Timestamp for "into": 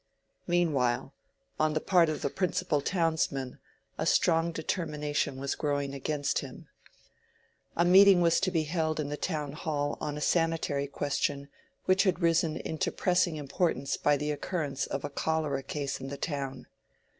12.57-12.91